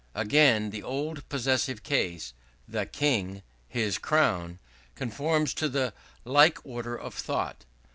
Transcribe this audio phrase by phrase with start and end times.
[0.15, 2.33] Again, the old possessive case
[2.67, 4.57] "The king, his crown,"
[4.95, 5.93] conforms to the
[6.25, 7.65] like order of thought.